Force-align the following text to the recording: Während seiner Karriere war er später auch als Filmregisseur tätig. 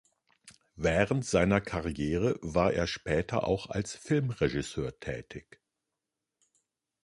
Während 0.77 1.25
seiner 1.25 1.61
Karriere 1.61 2.39
war 2.41 2.73
er 2.73 2.87
später 2.87 3.45
auch 3.47 3.69
als 3.69 3.93
Filmregisseur 3.93 4.99
tätig. 4.99 5.61